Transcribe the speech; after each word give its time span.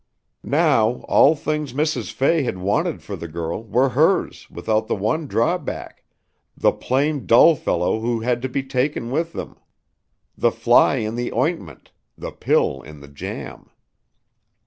Now, 0.43 1.01
all 1.07 1.35
things 1.35 1.73
Mrs. 1.73 2.11
Fay 2.11 2.41
had 2.41 2.57
wanted 2.57 3.03
for 3.03 3.15
the 3.15 3.27
girl 3.27 3.63
were 3.63 3.89
hers 3.89 4.49
without 4.49 4.87
the 4.87 4.95
one 4.95 5.27
drawback; 5.27 6.05
the 6.57 6.71
plain, 6.71 7.27
dull 7.27 7.53
fellow 7.55 7.99
who 7.99 8.21
had 8.21 8.41
to 8.41 8.49
be 8.49 8.63
taken 8.63 9.11
with 9.11 9.33
them 9.33 9.57
the 10.35 10.49
fly 10.51 10.95
in 10.95 11.13
the 11.13 11.31
ointment, 11.31 11.91
the 12.17 12.31
pill 12.31 12.81
in 12.81 12.99
the 12.99 13.07
jam. 13.07 13.69